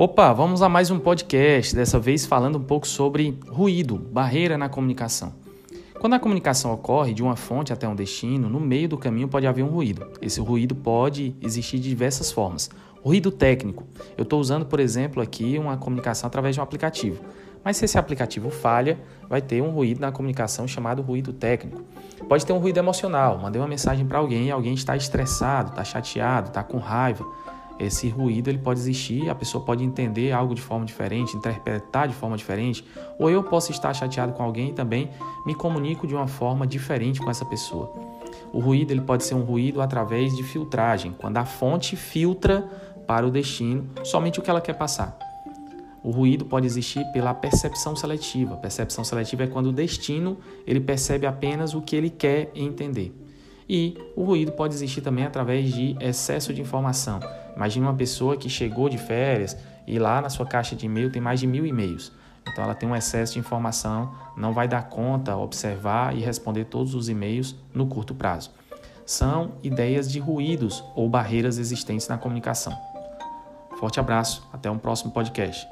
[0.00, 4.68] Opa, vamos a mais um podcast, dessa vez falando um pouco sobre ruído, barreira na
[4.68, 5.34] comunicação.
[5.98, 9.44] Quando a comunicação ocorre de uma fonte até um destino, no meio do caminho pode
[9.44, 10.08] haver um ruído.
[10.22, 12.70] Esse ruído pode existir de diversas formas.
[13.02, 13.88] Ruído técnico.
[14.16, 17.20] Eu estou usando, por exemplo, aqui uma comunicação através de um aplicativo.
[17.64, 21.82] Mas se esse aplicativo falha, vai ter um ruído na comunicação chamado ruído técnico.
[22.28, 23.36] Pode ter um ruído emocional.
[23.38, 27.26] Mandei uma mensagem para alguém e alguém está estressado, está chateado, está com raiva
[27.78, 32.14] esse ruído ele pode existir, a pessoa pode entender algo de forma diferente, interpretar de
[32.14, 32.84] forma diferente,
[33.18, 35.10] ou eu posso estar chateado com alguém e também
[35.46, 37.92] me comunico de uma forma diferente com essa pessoa.
[38.52, 42.68] O ruído ele pode ser um ruído através de filtragem, quando a fonte filtra
[43.06, 45.18] para o destino somente o que ela quer passar.
[46.02, 48.56] O ruído pode existir pela percepção seletiva.
[48.56, 53.12] percepção seletiva é quando o destino ele percebe apenas o que ele quer entender.
[53.68, 57.20] E o ruído pode existir também através de excesso de informação.
[57.58, 61.20] Imagine uma pessoa que chegou de férias e lá na sua caixa de e-mail tem
[61.20, 62.12] mais de mil e-mails.
[62.46, 66.94] Então ela tem um excesso de informação, não vai dar conta, observar e responder todos
[66.94, 68.52] os e-mails no curto prazo.
[69.04, 72.78] São ideias de ruídos ou barreiras existentes na comunicação.
[73.76, 75.66] Forte abraço, até um próximo podcast.